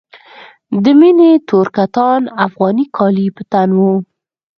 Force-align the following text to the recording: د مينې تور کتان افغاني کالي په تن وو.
د 0.83 0.85
مينې 0.99 1.31
تور 1.49 1.67
کتان 1.77 2.21
افغاني 2.45 2.85
کالي 2.97 3.27
په 3.35 3.43
تن 3.51 3.69
وو. 3.79 3.93